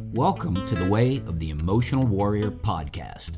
[0.00, 3.30] Welcome to the Way of the Emotional Warrior podcast,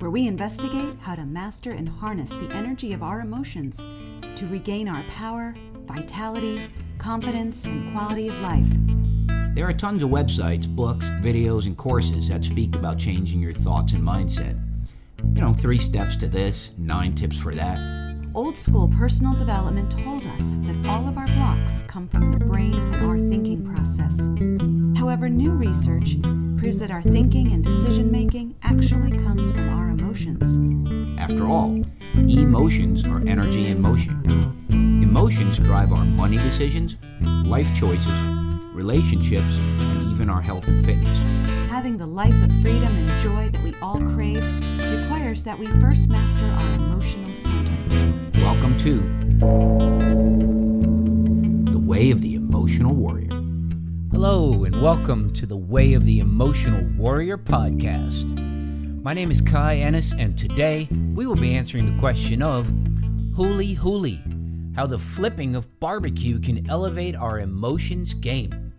[0.00, 3.86] where we investigate how to master and harness the energy of our emotions
[4.34, 5.54] to regain our power,
[5.86, 6.60] vitality,
[6.98, 8.66] confidence, and quality of life.
[9.54, 13.92] There are tons of websites, books, videos, and courses that speak about changing your thoughts
[13.92, 14.60] and mindset.
[15.34, 17.78] You know, three steps to this, nine tips for that.
[18.34, 22.92] Old school personal development told us that all of our blocks come from the brain
[25.16, 26.20] However, new research
[26.58, 31.18] proves that our thinking and decision making actually comes from our emotions.
[31.18, 31.82] After all,
[32.14, 34.22] emotions are energy in motion.
[35.02, 36.98] Emotions drive our money decisions,
[37.46, 38.12] life choices,
[38.74, 41.18] relationships, and even our health and fitness.
[41.70, 44.44] Having the life of freedom and joy that we all crave
[45.00, 47.72] requires that we first master our emotional center.
[48.44, 49.00] Welcome to
[51.72, 53.35] The Way of the Emotional Warrior.
[54.18, 58.24] Hello, and welcome to the Way of the Emotional Warrior podcast.
[59.02, 62.66] My name is Kai Ehnes, and today we will be answering the question of
[63.36, 68.72] Huli Huli, how the flipping of barbecue can elevate our emotions game.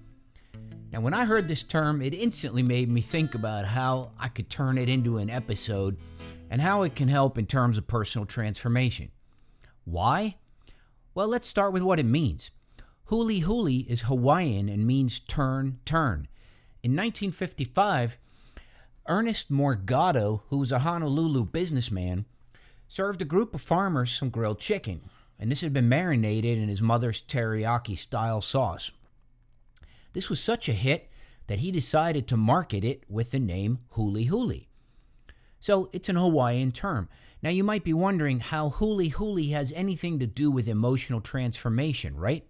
[0.92, 4.50] Now, when I heard this term, it instantly made me think about how I could
[4.50, 5.98] turn it into an episode
[6.50, 9.12] and how it can help in terms of personal transformation.
[9.86, 10.38] Why?
[11.14, 12.50] Well, let's start with what it means.
[13.10, 16.28] Huli Huli is Hawaiian and means turn, turn.
[16.84, 18.18] In 1955,
[19.08, 22.26] Ernest Morgado, who was a Honolulu businessman,
[22.90, 25.02] served a group of farmers some grilled chicken,
[25.40, 28.92] and this had been marinated in his mother's teriyaki style sauce.
[30.12, 31.10] This was such a hit
[31.48, 34.66] that he decided to market it with the name Huli Huli.
[35.62, 37.08] So it's an Hawaiian term.
[37.42, 42.18] Now you might be wondering how Huli Huli has anything to do with emotional transformation,
[42.18, 42.46] right?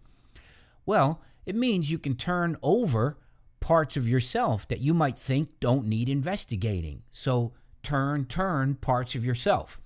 [0.88, 3.18] Well, it means you can turn over
[3.60, 7.04] parts of yourself that you might think don't need investigating.
[7.12, 7.52] So
[7.84, 9.82] turn, turn parts of yourself.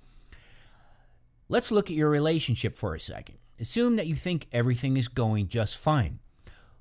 [1.50, 3.40] Let's look at your relationship for a second.
[3.60, 6.20] Assume that you think everything is going just fine.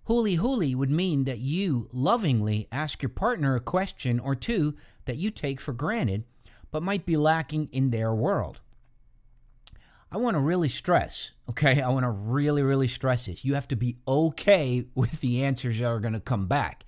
[0.07, 4.77] Huli huli would mean that you lovingly ask your partner a question or two
[5.07, 6.25] that you take for granted,
[6.71, 8.61] but might be lacking in their world.
[10.13, 11.81] I want to really stress, okay?
[11.81, 13.45] I want to really, really stress this.
[13.45, 16.85] You have to be okay with the answers that are going to come back.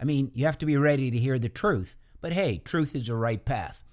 [0.00, 3.06] I mean, you have to be ready to hear the truth, but hey, truth is
[3.06, 3.84] the right path.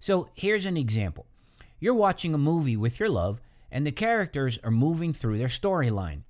[0.00, 1.26] So here's an example
[1.78, 3.40] you're watching a movie with your love,
[3.70, 6.22] and the characters are moving through their storyline.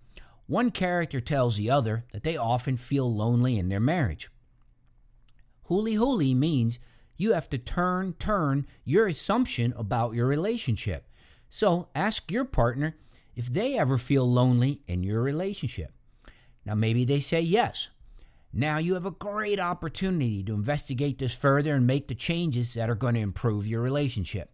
[0.46, 4.28] One character tells the other that they often feel lonely in their marriage.
[5.70, 6.78] Huli huli means
[7.16, 11.08] you have to turn, turn your assumption about your relationship.
[11.56, 12.96] So ask your partner
[13.36, 15.92] if they ever feel lonely in your relationship.
[16.66, 17.90] Now, maybe they say yes.
[18.52, 22.90] Now you have a great opportunity to investigate this further and make the changes that
[22.90, 24.50] are going to improve your relationship.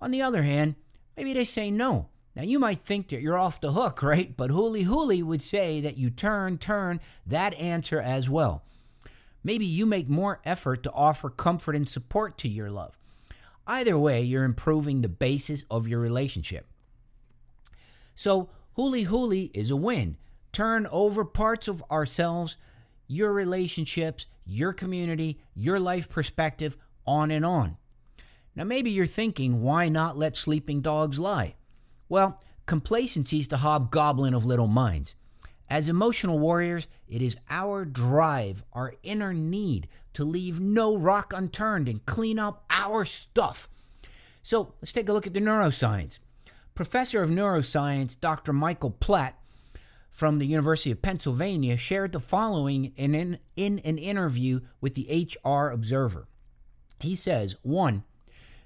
[0.00, 0.76] On the other hand,
[1.14, 2.08] maybe they say no.
[2.34, 4.34] Now you might think that you're off the hook, right?
[4.34, 8.64] But Huli Huli would say that you turn, turn that answer as well.
[9.44, 12.96] Maybe you make more effort to offer comfort and support to your love.
[13.68, 16.66] Either way, you're improving the basis of your relationship.
[18.14, 20.16] So, Huli Huli is a win.
[20.52, 22.56] Turn over parts of ourselves,
[23.06, 27.76] your relationships, your community, your life perspective, on and on.
[28.56, 31.54] Now, maybe you're thinking, why not let sleeping dogs lie?
[32.08, 35.14] Well, complacency is the hobgoblin of little minds.
[35.70, 41.88] As emotional warriors, it is our drive, our inner need to leave no rock unturned
[41.88, 43.68] and clean up our stuff.
[44.42, 46.18] So let's take a look at the neuroscience.
[46.74, 48.52] Professor of neuroscience Dr.
[48.52, 49.38] Michael Platt
[50.08, 55.28] from the University of Pennsylvania shared the following in an, in an interview with the
[55.44, 56.26] HR Observer.
[57.00, 58.04] He says, one,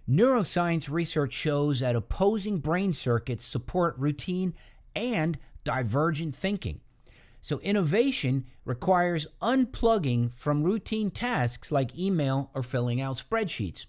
[0.08, 4.54] neuroscience research shows that opposing brain circuits support routine
[4.94, 6.80] and divergent thinking.
[7.44, 13.86] So, innovation requires unplugging from routine tasks like email or filling out spreadsheets.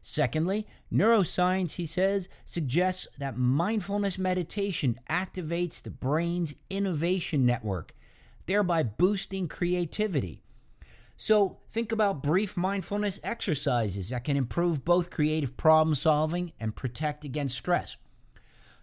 [0.00, 7.92] Secondly, neuroscience, he says, suggests that mindfulness meditation activates the brain's innovation network,
[8.46, 10.40] thereby boosting creativity.
[11.16, 17.24] So, think about brief mindfulness exercises that can improve both creative problem solving and protect
[17.24, 17.96] against stress.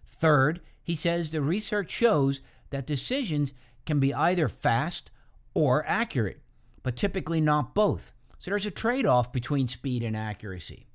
[0.06, 3.54] Third, he says the research shows that decisions
[3.88, 5.10] can be either fast
[5.56, 6.42] or accurate,
[6.84, 8.14] but typically not both.
[8.38, 10.86] So there's a trade off between speed and accuracy.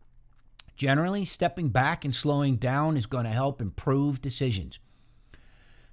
[0.77, 4.79] Generally, stepping back and slowing down is going to help improve decisions.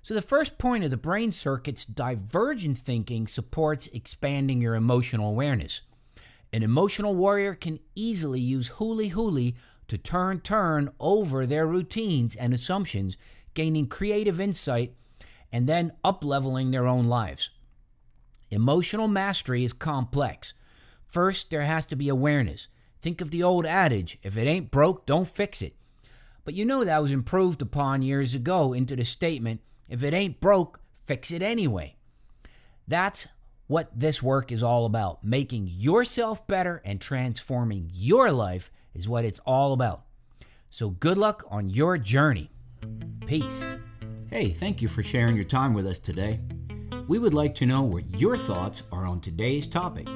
[0.01, 5.81] So, the first point of the brain circuit's divergent thinking supports expanding your emotional awareness.
[6.53, 9.55] An emotional warrior can easily use huli huli
[9.87, 13.17] to turn turn over their routines and assumptions,
[13.53, 14.95] gaining creative insight
[15.51, 17.49] and then upleveling their own lives.
[18.51, 20.53] Emotional mastery is complex.
[21.07, 22.67] First, there has to be awareness.
[23.01, 25.75] Think of the old adage if it ain't broke, don't fix it.
[26.45, 30.39] But you know that was improved upon years ago into the statement if it ain't
[30.39, 31.95] broke, fix it anyway.
[32.87, 33.27] That's
[33.67, 35.23] what this work is all about.
[35.23, 40.03] Making yourself better and transforming your life is what it's all about.
[40.69, 42.51] So good luck on your journey.
[43.25, 43.65] Peace.
[44.29, 46.39] Hey, thank you for sharing your time with us today.
[47.07, 50.07] We would like to know what your thoughts are on today's topic.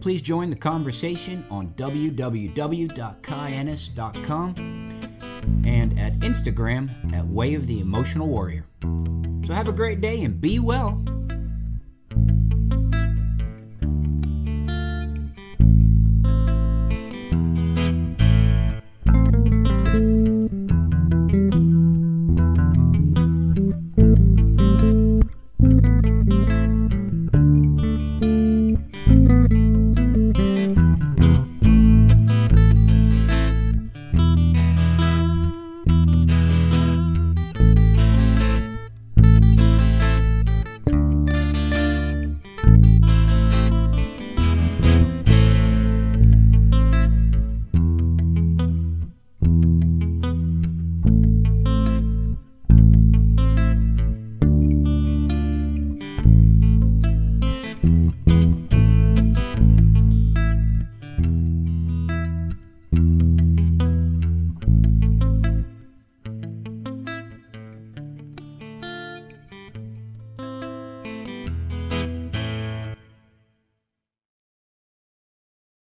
[0.00, 4.54] Please join the conversation on www.kaiehnes.com
[5.64, 8.66] and at Instagram at Way of the Emotional Warrior.
[8.82, 11.04] So have a great day and be well.